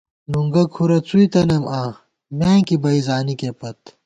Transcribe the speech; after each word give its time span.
نُنگُہ 0.31 0.63
کُھرَہ 0.73 0.99
څُوئی 1.07 1.27
تنَئیم 1.31 1.63
آں، 1.79 1.89
میانکی 2.37 2.75
بئ 2.83 2.97
زانِکے 3.05 3.49
پت 3.59 3.79